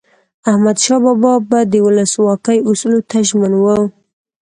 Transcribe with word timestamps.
احمدشاه 0.49 0.99
بابا 1.23 1.33
به 1.49 1.59
د 1.71 1.73
ولسواکۍ 1.85 2.57
اصولو 2.69 2.99
ته 3.09 3.17
ژمن 3.27 3.53
و. 3.57 3.65